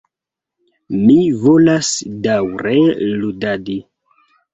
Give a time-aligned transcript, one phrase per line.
[1.01, 1.91] Mi volas
[2.23, 2.73] daŭre
[3.21, 3.77] ludadi.